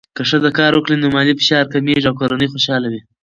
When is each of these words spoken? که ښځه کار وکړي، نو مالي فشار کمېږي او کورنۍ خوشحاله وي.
که 0.15 0.21
ښځه 0.29 0.49
کار 0.57 0.71
وکړي، 0.75 0.95
نو 1.01 1.07
مالي 1.15 1.33
فشار 1.39 1.65
کمېږي 1.73 2.07
او 2.07 2.17
کورنۍ 2.19 2.47
خوشحاله 2.53 2.87
وي. 2.89 3.01